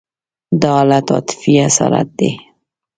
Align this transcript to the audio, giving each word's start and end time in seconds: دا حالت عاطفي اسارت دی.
دا 0.61 0.69
حالت 0.77 1.07
عاطفي 1.13 1.53
اسارت 1.67 2.07
دی. 2.19 2.31